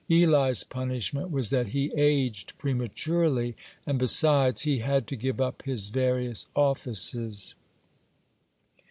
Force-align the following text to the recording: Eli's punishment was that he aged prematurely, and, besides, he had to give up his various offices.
Eli's 0.09 0.63
punishment 0.63 1.29
was 1.29 1.51
that 1.51 1.67
he 1.67 1.93
aged 1.95 2.57
prematurely, 2.57 3.55
and, 3.85 3.99
besides, 3.99 4.61
he 4.61 4.79
had 4.79 5.05
to 5.05 5.15
give 5.15 5.39
up 5.39 5.61
his 5.61 5.89
various 5.89 6.47
offices. 6.55 7.53